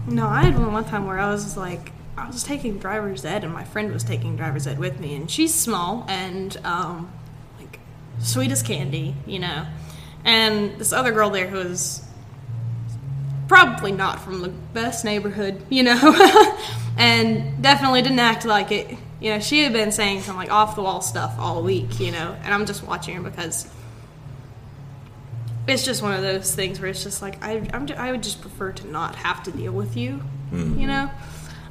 [0.07, 3.45] No, I had one one time where I was like, I was taking driver's ed,
[3.45, 7.13] and my friend was taking driver's ed with me, and she's small and um,
[7.59, 7.81] like
[8.21, 9.67] sweet as candy, you know.
[10.25, 12.03] And this other girl there who was
[13.49, 16.59] probably not from the best neighborhood, you know,
[16.97, 18.97] and definitely didn't act like it.
[19.21, 22.13] You know, she had been saying some like off the wall stuff all week, you
[22.13, 23.69] know, and I'm just watching her because
[25.67, 28.41] it's just one of those things where it's just like I, I'm, I would just
[28.41, 30.23] prefer to not have to deal with you,
[30.79, 31.11] you know,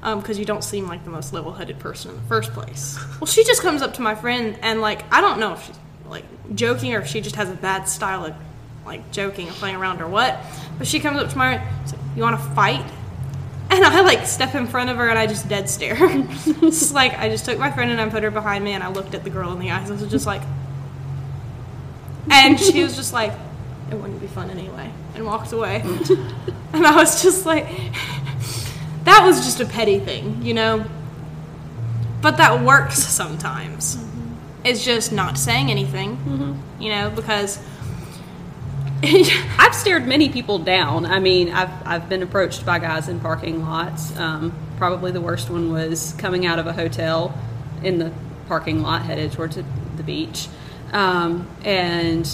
[0.03, 2.99] Um, because you don't seem like the most level-headed person in the first place.
[3.21, 5.79] Well, she just comes up to my friend and like I don't know if she's
[6.09, 8.35] like joking or if she just has a bad style of
[8.85, 10.37] like joking or playing around or what,
[10.77, 11.67] but she comes up to my like,
[12.17, 12.85] "You want to fight?"
[13.69, 15.97] And I like step in front of her and I just dead stare.
[16.01, 18.89] it's like I just took my friend and I put her behind me and I
[18.89, 19.89] looked at the girl in the eyes.
[19.89, 20.41] I was just like,
[22.29, 23.31] and she was just like,
[23.89, 25.81] it wouldn't be fun anyway, and walked away.
[26.73, 27.67] and I was just like,
[29.03, 30.85] that was just a petty thing, you know?
[32.21, 33.97] But that works sometimes.
[34.63, 36.17] It's just not saying anything,
[36.79, 37.59] you know, because.
[39.05, 41.05] I've stared many people down.
[41.05, 44.17] I mean, I've, I've been approached by guys in parking lots.
[44.17, 47.37] Um, probably the worst one was coming out of a hotel
[47.83, 48.13] in the
[48.47, 49.65] parking lot headed towards the,
[49.97, 50.47] the beach.
[50.93, 52.25] Um, and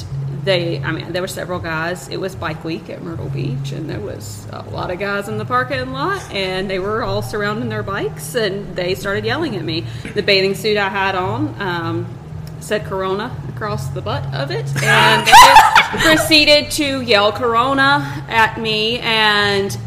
[0.43, 2.07] they, I mean, there were several guys.
[2.09, 5.37] It was bike week at Myrtle Beach, and there was a lot of guys in
[5.37, 9.63] the parking lot, and they were all surrounding their bikes, and they started yelling at
[9.63, 9.85] me.
[10.13, 12.17] The bathing suit I had on um,
[12.59, 18.99] said Corona across the butt of it, and they proceeded to yell Corona at me
[18.99, 19.77] and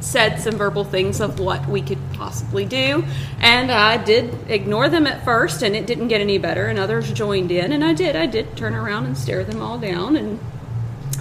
[0.00, 3.04] said some verbal things of what we could possibly do.
[3.40, 7.12] And I did ignore them at first, and it didn't get any better, and others
[7.12, 8.16] joined in, and I did.
[8.16, 10.40] I did turn around and stare them all down, and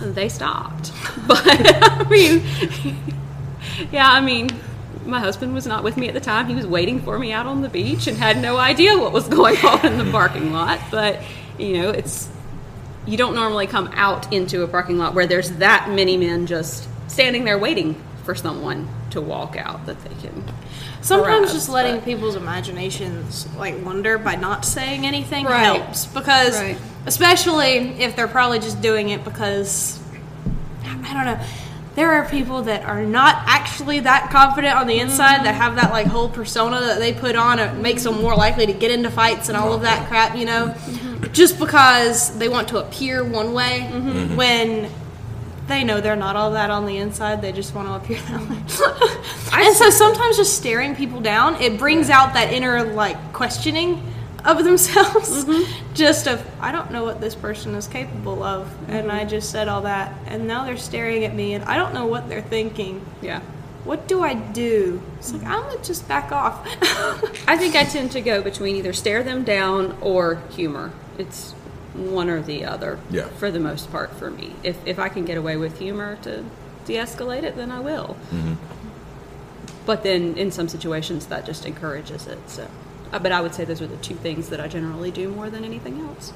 [0.01, 0.91] they stopped.
[1.27, 2.43] But, I mean,
[3.91, 4.49] yeah, I mean,
[5.05, 6.47] my husband was not with me at the time.
[6.47, 9.27] He was waiting for me out on the beach and had no idea what was
[9.27, 10.79] going on in the parking lot.
[10.91, 11.21] But,
[11.57, 12.29] you know, it's
[13.07, 16.87] you don't normally come out into a parking lot where there's that many men just
[17.07, 20.43] standing there waiting for someone to walk out that they can.
[21.01, 25.63] Sometimes just letting but- people's imaginations like wander by not saying anything Right.
[25.63, 26.77] helps because Right.
[27.05, 29.99] especially if they're probably just doing it because
[30.83, 31.39] I don't know.
[31.95, 35.91] There are people that are not actually that confident on the inside that have that
[35.91, 37.57] like whole persona that they put on.
[37.57, 40.43] It makes them more likely to get into fights and all of that crap, you
[40.45, 41.31] know, mm-hmm.
[41.31, 44.35] just because they want to appear one way mm-hmm.
[44.35, 44.89] when
[45.67, 47.41] they know they're not all that on the inside.
[47.41, 49.65] They just want to appear that way.
[49.65, 54.01] and so sometimes just staring people down, it brings out that inner like questioning
[54.45, 55.45] of themselves.
[55.45, 55.71] Mm-hmm.
[55.95, 59.29] Just of I don't know what this person is capable of, and I mm-hmm.
[59.29, 62.29] just said all that, and now they're staring at me, and I don't know what
[62.29, 63.03] they're thinking.
[63.21, 63.39] Yeah.
[63.85, 65.01] What do I do?
[65.17, 65.51] It's like mm-hmm.
[65.51, 66.67] I'm gonna just back off.
[67.47, 70.91] I think I tend to go between either stare them down or humor.
[71.17, 71.54] It's
[71.95, 72.99] one or the other.
[73.09, 73.27] Yeah.
[73.27, 76.43] For the most part, for me, if if I can get away with humor to
[76.85, 78.15] de-escalate it, then I will.
[79.85, 82.39] But then, in some situations, that just encourages it.
[82.49, 82.67] So,
[83.11, 85.49] uh, but I would say those are the two things that I generally do more
[85.49, 86.33] than anything else.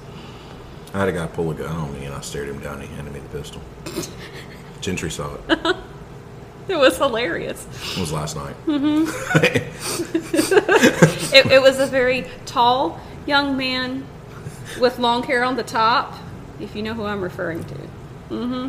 [0.93, 2.80] I had a guy pull a gun on me, and I stared him down.
[2.80, 3.62] And he handed me the pistol.
[4.82, 5.76] Gentry saw it.
[6.69, 7.65] It was hilarious.
[7.95, 8.56] It was last night.
[11.32, 14.06] It, it was a very tall young man
[14.79, 16.15] with long hair on the top.
[16.59, 17.75] If you know who I'm referring to.
[18.29, 18.67] Mm-hmm.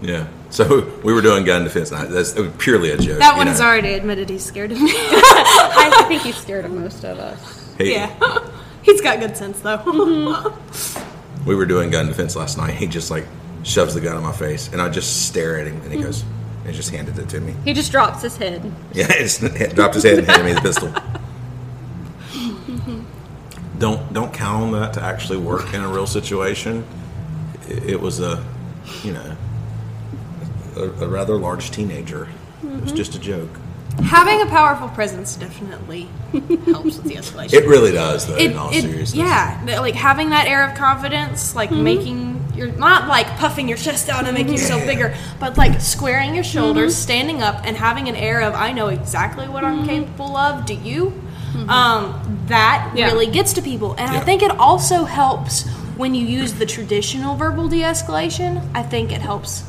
[0.00, 0.28] Yeah.
[0.50, 2.06] So we were doing gun defense night.
[2.06, 3.18] That's purely a joke.
[3.18, 3.66] that one's know.
[3.66, 4.90] already admitted he's scared of me.
[4.94, 7.74] I think he's scared of most of us.
[7.76, 8.50] He- yeah,
[8.82, 9.78] he's got good sense though.
[9.78, 11.48] Mm-hmm.
[11.48, 12.74] We were doing gun defense last night.
[12.74, 13.26] He just like
[13.62, 16.06] shoves the gun in my face, and I just stare at him, and he mm-hmm.
[16.06, 16.24] goes,
[16.64, 17.54] and just handed it to me.
[17.64, 18.72] He just drops his head.
[18.92, 19.40] Yeah, he just
[19.74, 20.88] dropped his head and handed me the pistol.
[22.32, 23.02] Mm-hmm.
[23.78, 26.84] Don't don't count on that to actually work in a real situation.
[27.68, 28.44] It, it was a,
[29.02, 29.36] you know,
[30.76, 32.28] a, a rather large teenager.
[32.62, 32.96] It was mm-hmm.
[32.96, 33.50] just a joke.
[34.02, 36.08] Having a powerful presence definitely
[36.66, 37.52] helps with the escalation.
[37.52, 38.36] It really does, though.
[38.36, 41.82] It- in all it- seriousness, yeah, like having that air of confidence, like mm-hmm.
[41.82, 44.62] making you're not like puffing your chest out and making mm-hmm.
[44.62, 48.72] yourself bigger, but like squaring your shoulders, standing up, and having an air of I
[48.72, 50.66] know exactly what I'm capable of.
[50.66, 51.12] Do you?
[51.68, 52.14] Um,
[52.46, 53.06] that Yeah.
[53.06, 55.64] really gets to people, and I think it also helps
[55.96, 58.62] when you use the traditional verbal de-escalation.
[58.74, 59.64] I think it helps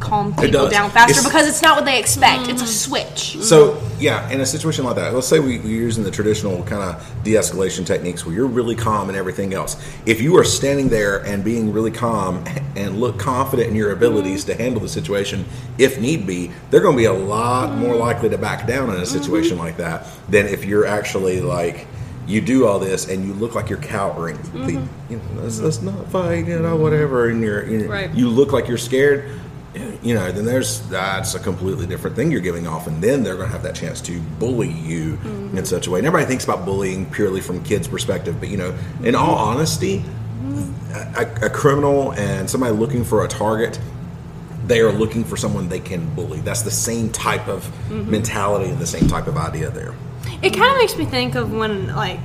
[0.00, 0.72] calm people does.
[0.72, 2.48] down faster It's- because it's not what they expect.
[2.48, 2.68] It's a mm.
[2.68, 3.36] switch.
[3.38, 3.42] Mm.
[3.42, 6.82] So yeah, in a situation like that, let's say we, we're using the traditional kind
[6.82, 9.76] of de-escalation techniques where you're really calm and everything else.
[10.06, 12.44] If you are standing there and being really calm
[12.76, 14.48] and look confident in your abilities mm.
[14.48, 15.44] to handle the situation,
[15.78, 18.96] if need be, they're going to be a lot more likely to back down in
[18.96, 19.04] a mm-hmm.
[19.04, 21.86] situation like that than if you're actually like
[22.26, 24.36] you do all this and you look like you're cowering.
[24.36, 24.66] Mm-hmm.
[24.66, 27.28] The- you know, let's, let's not fight, you know, whatever.
[27.28, 28.14] And you're, you Right.
[28.14, 29.40] you look like you're scared.
[30.02, 33.36] You know, then there's that's a completely different thing you're giving off, and then they're
[33.36, 35.58] going to have that chance to bully you mm-hmm.
[35.58, 36.00] in such a way.
[36.00, 39.50] And everybody thinks about bullying purely from kids' perspective, but you know, in all mm-hmm.
[39.50, 41.42] honesty, mm-hmm.
[41.42, 43.78] a, a criminal and somebody looking for a target,
[44.66, 46.40] they are looking for someone they can bully.
[46.40, 49.94] That's the same type of mentality and the same type of idea there.
[50.42, 52.20] It kind of makes me think of when, like,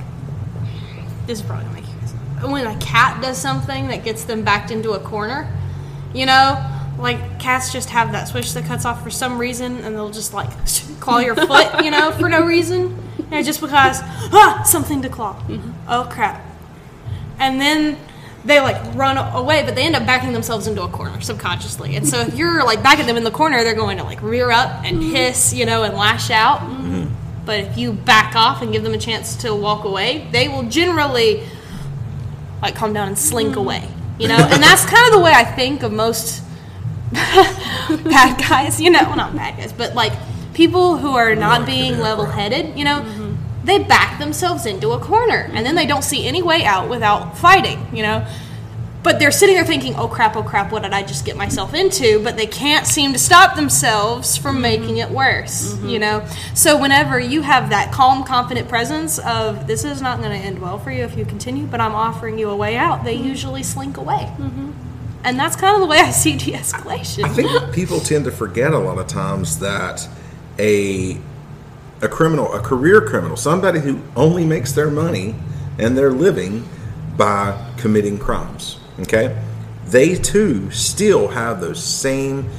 [1.28, 2.52] this is probably gonna make you guys.
[2.52, 5.52] When a cat does something that gets them backed into a corner,
[6.14, 9.96] you know, like cats just have that switch that cuts off for some reason, and
[9.96, 10.50] they'll just like
[11.00, 12.98] claw your foot, you know, for no reason,
[13.32, 15.36] and just because ah something to claw.
[15.48, 15.72] Mm-hmm.
[15.88, 16.44] Oh crap!
[17.40, 17.98] And then
[18.46, 21.96] they like run away, but they end up backing themselves into a corner subconsciously.
[21.96, 24.52] And so if you're like backing them in the corner, they're going to like rear
[24.52, 25.16] up and mm-hmm.
[25.16, 26.60] hiss, you know, and lash out.
[26.60, 27.14] Mm-hmm.
[27.44, 30.64] But if you back off and give them a chance to walk away, they will
[30.64, 31.44] generally
[32.62, 33.88] like calm down and slink away.
[34.20, 36.42] You know, and that's kind of the way I think of most
[38.04, 38.80] bad guys.
[38.80, 40.14] You know, well, not bad guys, but like
[40.54, 42.78] people who are not being level-headed.
[42.78, 43.36] You know, mm-hmm.
[43.66, 47.38] they back themselves into a corner, and then they don't see any way out without
[47.38, 47.88] fighting.
[47.94, 48.28] You know.
[49.04, 50.36] But they're sitting there thinking, "Oh crap!
[50.36, 50.72] Oh crap!
[50.72, 54.56] What did I just get myself into?" But they can't seem to stop themselves from
[54.56, 54.62] mm-hmm.
[54.64, 55.74] making it worse.
[55.74, 55.90] Mm-hmm.
[55.90, 56.28] You know.
[56.56, 60.58] So whenever you have that calm, confident presence of, "This is not going to end
[60.58, 63.62] well for you if you continue," but I'm offering you a way out, they usually
[63.62, 64.32] slink away.
[65.26, 67.24] And that's kind of the way I see de-escalation.
[67.24, 70.08] I think people tend to forget a lot of times that
[70.60, 71.18] a
[72.02, 75.34] a criminal, a career criminal, somebody who only makes their money
[75.80, 76.68] and their living
[77.18, 79.42] by committing crimes, okay?
[79.88, 82.50] They too still have those same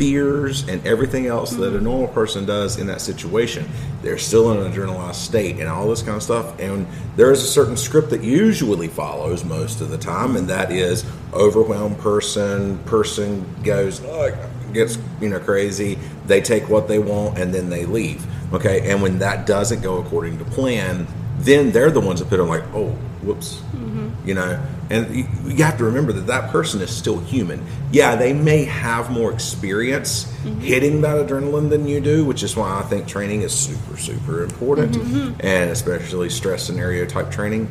[0.00, 1.84] fears and everything else that a mm-hmm.
[1.84, 3.68] normal person does in that situation.
[4.00, 6.58] They're still in an adrenalized state and all this kind of stuff.
[6.58, 6.86] And
[7.16, 11.04] there is a certain script that usually follows most of the time, and that is
[11.34, 14.34] overwhelmed person, person goes, oh,
[14.72, 15.98] gets you know crazy.
[16.26, 18.24] They take what they want and then they leave.
[18.54, 21.06] Okay, and when that doesn't go according to plan,
[21.40, 22.88] then they're the ones that put on like, oh,
[23.22, 24.08] whoops, mm-hmm.
[24.26, 24.58] you know.
[24.90, 27.64] And you, you have to remember that that person is still human.
[27.92, 30.24] Yeah, they may have more experience
[30.60, 34.42] hitting that adrenaline than you do, which is why I think training is super, super
[34.42, 34.96] important,
[35.44, 37.70] and especially stress scenario type training,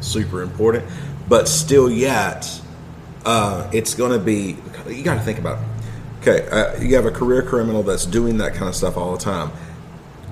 [0.00, 0.84] super important.
[1.28, 2.48] But still, yet,
[3.26, 4.56] uh, it's going to be.
[4.88, 5.58] You got to think about.
[6.22, 9.22] Okay, uh, you have a career criminal that's doing that kind of stuff all the
[9.22, 9.50] time.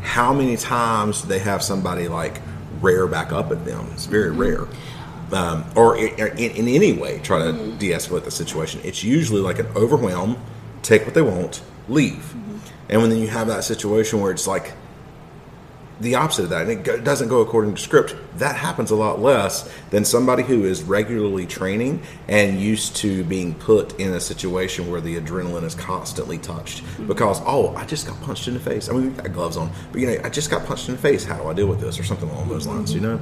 [0.01, 2.41] How many times do they have somebody like
[2.81, 3.89] rear back up at them?
[3.93, 4.67] It's very rare.
[5.33, 7.79] Um, or in, in, in any way try to mm-hmm.
[7.79, 8.81] de-escalate the situation.
[8.85, 10.37] It's usually like an overwhelm,
[10.83, 12.13] take what they want, leave.
[12.13, 12.59] Mm-hmm.
[12.91, 14.75] And when then you have that situation where it's like
[16.01, 18.97] the opposite of that, and it go- doesn't go according to script, that happens a
[18.97, 24.21] lot less than somebody who is regularly training and used to being put in a
[24.21, 26.83] situation where the adrenaline is constantly touched.
[26.83, 27.07] Mm-hmm.
[27.07, 28.89] Because, oh, I just got punched in the face.
[28.89, 31.01] I mean, we got gloves on, but you know, I just got punched in the
[31.01, 31.25] face.
[31.25, 31.99] How do I deal with this?
[31.99, 33.21] Or something along those lines, you know?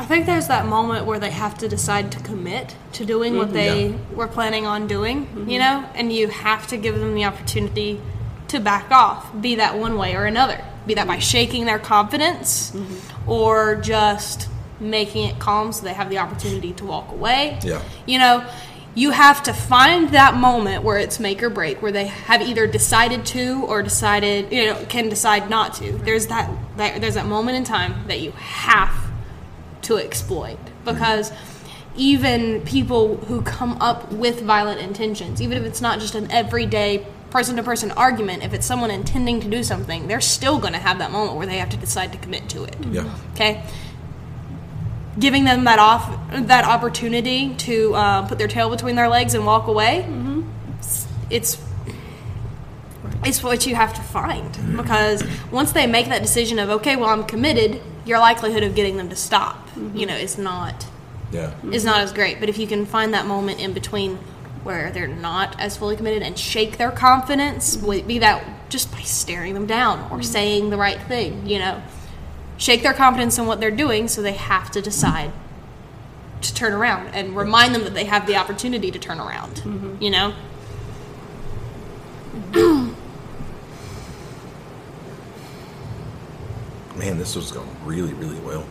[0.00, 3.48] I think there's that moment where they have to decide to commit to doing what
[3.48, 3.54] mm-hmm.
[3.54, 3.96] they Yeah.
[4.14, 5.58] were planning on doing, you mm-hmm.
[5.58, 8.00] know, and you have to give them the opportunity
[8.48, 10.64] to back off, be that one way or another.
[10.86, 11.20] Be that by mm-hmm.
[11.20, 12.74] shaking their confidence
[13.26, 14.48] or just
[14.80, 17.58] making it calm so they have the opportunity to walk away.
[17.62, 17.82] Yeah.
[18.06, 18.46] You know,
[18.94, 22.66] you have to find that moment where it's make or break, where they have either
[22.66, 25.92] decided to or decided, you know, can decide not to.
[25.92, 29.09] There's that, that there's that moment in time that you have
[29.90, 31.32] to exploit because
[31.96, 37.06] even people who come up with violent intentions, even if it's not just an everyday
[37.30, 40.78] person to person argument, if it's someone intending to do something, they're still going to
[40.78, 42.76] have that moment where they have to decide to commit to it.
[42.90, 43.14] Yeah.
[43.34, 43.64] Okay?
[45.18, 49.44] Giving them that off that opportunity to uh, put their tail between their legs and
[49.44, 50.06] walk away,
[51.28, 51.60] it's
[53.24, 57.10] it's what you have to find because once they make that decision of okay, well
[57.10, 59.96] I'm committed, your likelihood of getting them to stop, mm-hmm.
[59.96, 60.86] you know, is not
[61.32, 61.52] Yeah.
[61.70, 62.40] is not as great.
[62.40, 64.18] But if you can find that moment in between
[64.62, 67.86] where they're not as fully committed and shake their confidence, mm-hmm.
[67.86, 70.22] wi- be that just by staring them down or mm-hmm.
[70.22, 71.82] saying the right thing, you know,
[72.56, 75.32] shake their confidence in what they're doing so they have to decide
[76.42, 79.62] to turn around and remind them that they have the opportunity to turn around,
[80.00, 80.34] you know?
[87.00, 88.62] Man, this was going really, really well.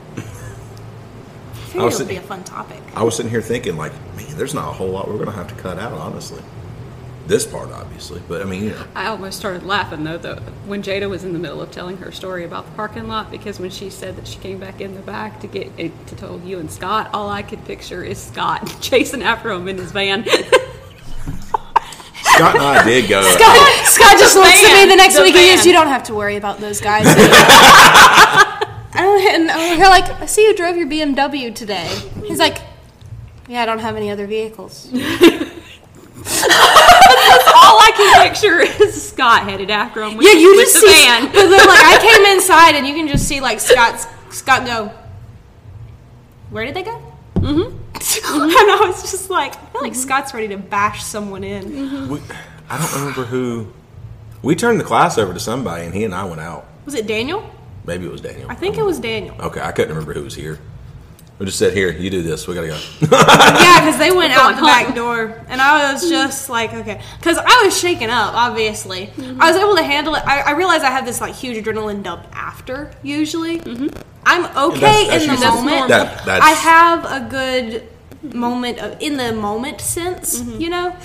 [1.76, 2.80] I I was it would be a sitting- fun topic.
[2.94, 5.32] I was sitting here thinking, like, man, there's not a whole lot we're going to
[5.32, 6.40] have to cut out, honestly.
[7.26, 10.36] This part, obviously, but I mean, you know, I almost started laughing though, though
[10.68, 13.60] when Jada was in the middle of telling her story about the parking lot because
[13.60, 16.40] when she said that she came back in the back to get eh, to tell
[16.40, 20.26] you and Scott, all I could picture is Scott chasing after him in his van.
[22.40, 23.22] Scott and I did go.
[23.22, 26.04] Scott, Scott just looks at me the next the week and goes, "You don't have
[26.04, 27.06] to worry about those guys."
[28.96, 29.48] and
[29.80, 31.88] we're like, "I see you drove your BMW today."
[32.26, 32.60] He's like,
[33.48, 34.88] "Yeah, I don't have any other vehicles."
[36.30, 40.88] All I can picture is Scott headed after him with, Yeah, you with just the
[40.88, 41.06] see.
[41.06, 41.26] van.
[41.26, 44.92] But then, like, I came inside and you can just see like Scott's Scott go.
[46.52, 47.02] Where did they go?
[47.36, 47.76] Mm-hmm.
[48.34, 52.10] and I was just like, I feel like Scott's ready to bash someone in.
[52.10, 52.20] We,
[52.70, 53.72] I don't remember who.
[54.42, 56.66] We turned the class over to somebody, and he and I went out.
[56.86, 57.50] Was it Daniel?
[57.86, 58.50] Maybe it was Daniel.
[58.50, 59.36] I think it was Daniel.
[59.42, 60.60] Okay, I couldn't remember who was here.
[61.40, 62.48] We just said, "Here, you do this.
[62.48, 66.50] We gotta go." Yeah, because they went out the back door, and I was just
[66.50, 68.34] like, okay, because I was shaken up.
[68.34, 69.10] Obviously,
[69.40, 70.24] I was able to handle it.
[70.28, 72.92] I, I realized I have this like huge adrenaline dump after.
[73.04, 73.60] Usually,
[74.26, 75.88] I'm okay That's- that's in the usually- moment.
[75.90, 77.88] that- that's- I have a good
[78.24, 80.62] moment of in the moment sense, mm-hmm.
[80.62, 80.96] you know.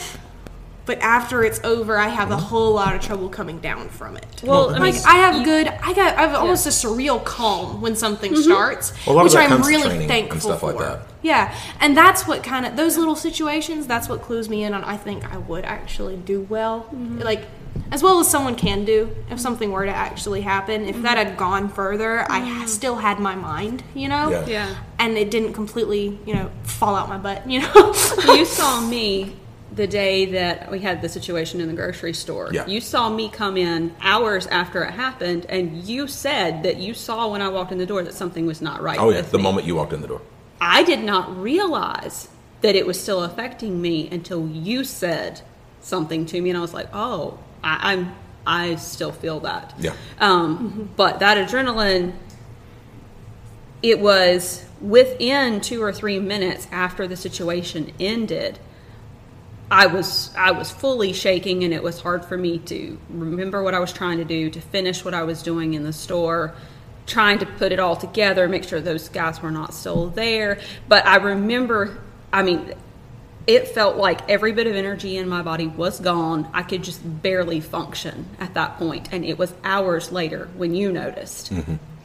[0.86, 2.44] But after it's over, I have a mm-hmm.
[2.44, 4.42] whole lot of trouble coming down from it.
[4.42, 7.80] Well, I mean, like I have good, I got, I have almost a surreal calm
[7.80, 8.42] when something mm-hmm.
[8.42, 10.74] starts, Well, a lot of which that I'm comes really training and thankful stuff for.
[10.74, 11.06] like that.
[11.22, 13.86] Yeah, and that's what kind of those little situations.
[13.86, 14.84] That's what clues me in on.
[14.84, 17.46] I think I would actually do well, like
[17.90, 20.84] as well as someone can do if something were to actually happen.
[20.84, 22.68] If that had gone further, I mm.
[22.68, 24.30] still had my mind, you know.
[24.30, 24.46] Yeah.
[24.46, 24.76] Yeah.
[24.98, 27.94] And it didn't completely, you know, fall out my butt, you know.
[28.34, 29.36] you saw me
[29.74, 32.50] the day that we had the situation in the grocery store.
[32.52, 32.66] Yeah.
[32.66, 37.28] You saw me come in hours after it happened, and you said that you saw
[37.30, 38.98] when I walked in the door that something was not right.
[38.98, 39.44] oh yeah, with the me.
[39.44, 40.22] moment you walked in the door.
[40.60, 42.28] I did not realize
[42.60, 45.42] that it was still affecting me until you said
[45.80, 48.14] something to me, and I was like, "Oh, I, I'm
[48.46, 49.94] I still feel that." Yeah.
[50.20, 52.12] Um, but that adrenaline,
[53.82, 58.58] it was within two or three minutes after the situation ended.
[59.70, 63.74] I was I was fully shaking, and it was hard for me to remember what
[63.74, 66.54] I was trying to do, to finish what I was doing in the store,
[67.06, 70.60] trying to put it all together, make sure those guys were not still there.
[70.86, 71.98] But I remember,
[72.32, 72.74] I mean,
[73.46, 76.48] it felt like every bit of energy in my body was gone.
[76.52, 80.92] I could just barely function at that point, and it was hours later when you
[80.92, 81.52] noticed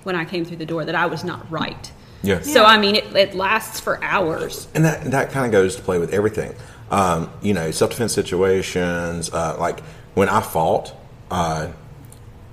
[0.03, 1.91] when I came through the door that I was not right.
[2.21, 2.41] Yeah.
[2.41, 4.67] So I mean, it, it lasts for hours.
[4.73, 6.53] and that that kind of goes to play with everything.
[6.91, 9.31] Um, you know, self defense situations.
[9.31, 9.79] Uh, like
[10.15, 10.93] when I fought,
[11.31, 11.69] uh,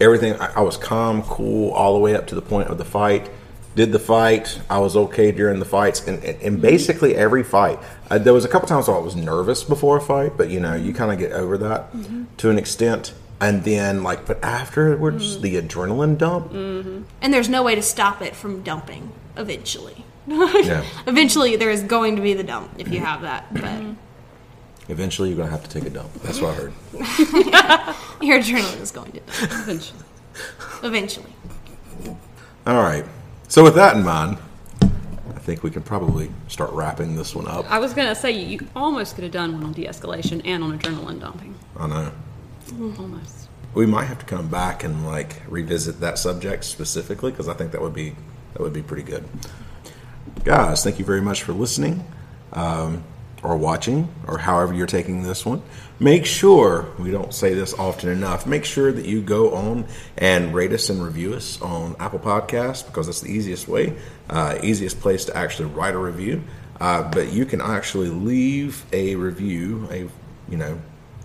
[0.00, 0.34] everything.
[0.34, 3.28] I, I was calm, cool, all the way up to the point of the fight.
[3.76, 4.60] Did the fight.
[4.68, 7.78] I was okay during the fights, and, and, and basically every fight.
[8.10, 10.58] Uh, there was a couple times where I was nervous before a fight, but you
[10.58, 12.24] know, you kind of get over that mm-hmm.
[12.38, 13.14] to an extent.
[13.38, 15.42] And then, like, but afterwards, mm-hmm.
[15.42, 16.52] the adrenaline dump.
[16.52, 17.02] Mm-hmm.
[17.20, 20.04] and there's no way to stop it from dumping eventually.
[20.26, 20.84] Yeah.
[21.06, 23.96] Eventually, there is going to be the dump if you have that, but
[24.88, 26.12] Eventually, you're gonna have to take a dump.
[26.22, 26.72] That's what I heard.
[28.22, 30.04] your adrenaline is going to dump Eventually.
[30.84, 31.32] eventually.
[32.66, 33.04] All right.
[33.48, 34.38] So with that in mind,
[34.82, 37.70] I think we can probably start wrapping this one up.
[37.70, 41.20] I was gonna say you, almost could have done one on de-escalation and on adrenaline
[41.20, 41.54] dumping.
[41.78, 42.12] I know.
[42.98, 43.48] Almost.
[43.74, 47.72] We might have to come back and like revisit that subject specifically because I think
[47.72, 48.16] that would be
[48.54, 49.28] that would be pretty good.
[50.44, 52.04] Guys, thank you very much for listening
[52.52, 53.04] um,
[53.46, 55.62] or watching or however you're taking this one.
[56.00, 58.44] Make sure we don't say this often enough.
[58.44, 59.86] Make sure that you go on
[60.18, 63.96] and rate us and review us on Apple Podcasts because that's the easiest way,
[64.28, 66.42] uh, easiest place to actually write a review.
[66.80, 70.08] Uh, but you can actually leave a review, a
[70.50, 70.78] you know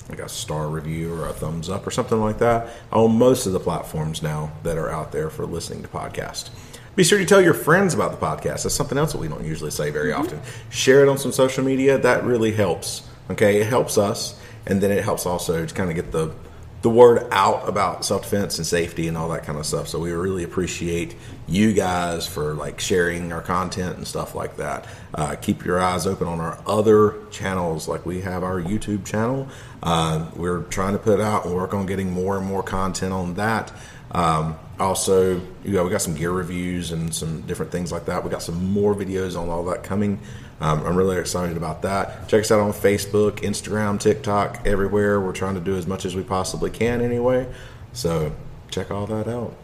[0.07, 3.53] like a star review or a thumbs up or something like that on most of
[3.53, 6.49] the platforms now that are out there for listening to podcasts.
[6.95, 8.63] Be sure to tell your friends about the podcast.
[8.63, 10.41] That's something else that we don't usually say very often.
[10.69, 11.97] Share it on some social media.
[11.97, 13.07] That really helps.
[13.29, 16.33] Okay, it helps us, and then it helps also to kind of get the
[16.81, 19.87] the word out about self defense and safety and all that kind of stuff.
[19.87, 21.15] So we really appreciate
[21.47, 24.87] you guys for like sharing our content and stuff like that.
[25.13, 29.47] Uh, keep your eyes open on our other channels, like we have our YouTube channel.
[29.83, 33.13] Uh, we're trying to put it out and work on getting more and more content
[33.13, 33.71] on that.
[34.11, 38.23] Um, also, you know, we got some gear reviews and some different things like that.
[38.23, 40.19] We got some more videos on all that coming.
[40.59, 42.27] Um, I'm really excited about that.
[42.27, 45.19] Check us out on Facebook, Instagram, TikTok, everywhere.
[45.19, 47.47] We're trying to do as much as we possibly can anyway.
[47.93, 48.33] So
[48.69, 49.55] check all that out.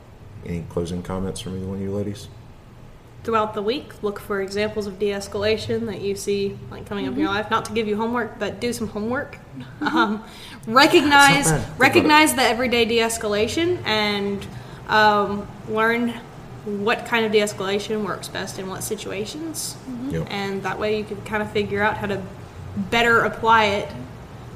[0.45, 2.27] Any closing comments from either one of you ladies?
[3.23, 7.19] Throughout the week, look for examples of de-escalation that you see like coming up in
[7.19, 7.51] your life.
[7.51, 9.37] Not to give you homework, but do some homework.
[9.81, 10.23] Um,
[10.67, 11.61] recognize It's not bad.
[11.63, 14.45] Think about recognize the everyday de-escalation and
[14.87, 16.09] um, learn
[16.65, 19.75] what kind of de-escalation works best in what situations,
[20.09, 20.27] Yep.
[20.29, 22.21] and that way you can kind of figure out how to
[22.91, 23.89] better apply it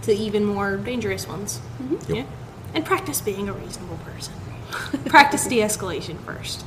[0.04, 1.60] to even more dangerous ones.
[2.08, 2.10] Yep.
[2.10, 2.26] Yeah.
[2.76, 4.34] And practice being a reasonable person.
[5.06, 6.64] practice de escalation first.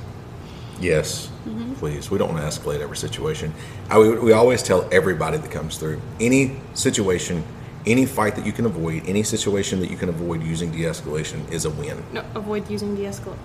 [0.80, 1.74] Yes, mm-hmm.
[1.74, 2.10] please.
[2.10, 3.52] We don't want to escalate every situation.
[3.90, 7.44] I, we, we always tell everybody that comes through any situation,
[7.86, 11.50] any fight that you can avoid, any situation that you can avoid using de escalation
[11.50, 12.02] is a win.
[12.12, 13.38] No, avoid using de escalate.